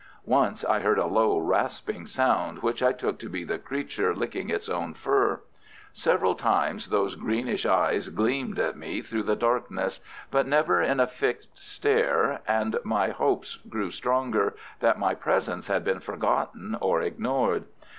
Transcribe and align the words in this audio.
Once 0.25 0.65
I 0.65 0.79
heard 0.79 0.97
a 0.97 1.05
low, 1.05 1.37
rasping 1.37 2.07
sound, 2.07 2.63
which 2.63 2.81
I 2.81 2.91
took 2.91 3.19
to 3.19 3.29
be 3.29 3.43
the 3.43 3.59
creature 3.59 4.15
licking 4.15 4.49
its 4.49 4.67
own 4.67 4.95
fur. 4.95 5.41
Several 5.93 6.33
times 6.33 6.87
those 6.87 7.13
greenish 7.15 7.67
eyes 7.67 8.09
gleamed 8.09 8.57
at 8.57 8.75
me 8.75 9.03
through 9.03 9.21
the 9.21 9.35
darkness, 9.35 9.99
but 10.31 10.47
never 10.47 10.81
in 10.81 10.99
a 10.99 11.05
fixed 11.05 11.55
stare, 11.59 12.41
and 12.47 12.79
my 12.83 13.09
hopes 13.09 13.59
grew 13.69 13.91
stronger 13.91 14.55
that 14.79 14.97
my 14.97 15.13
presence 15.13 15.67
had 15.67 15.83
been 15.83 15.99
forgotten 15.99 16.75
or 16.81 17.03
ignored. 17.03 17.65